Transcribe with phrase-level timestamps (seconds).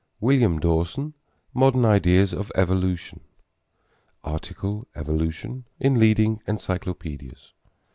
[0.19, 1.13] William Dawson,
[1.53, 3.19] Modern Ideas of Evolution;
[4.23, 7.53] Article Evolution in leading encyclopedias.